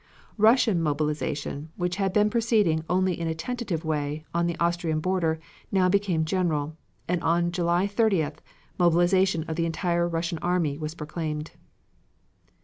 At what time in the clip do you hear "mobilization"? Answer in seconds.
0.81-1.69, 8.79-9.43